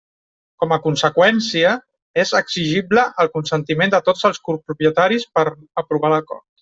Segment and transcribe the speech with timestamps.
[0.61, 1.73] Com a conseqüència,
[2.23, 5.45] és exigible el consentiment de tots els copropietaris per
[5.85, 6.47] aprovar l'acord.